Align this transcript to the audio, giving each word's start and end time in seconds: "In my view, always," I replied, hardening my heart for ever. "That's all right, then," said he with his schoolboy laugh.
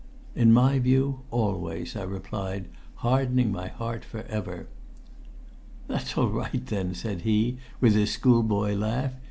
"In 0.33 0.51
my 0.51 0.79
view, 0.79 1.19
always," 1.29 1.95
I 1.95 2.01
replied, 2.01 2.65
hardening 3.05 3.51
my 3.51 3.67
heart 3.67 4.03
for 4.03 4.23
ever. 4.23 4.65
"That's 5.87 6.17
all 6.17 6.29
right, 6.29 6.65
then," 6.65 6.95
said 6.95 7.21
he 7.21 7.59
with 7.79 7.93
his 7.93 8.09
schoolboy 8.09 8.73
laugh. 8.73 9.13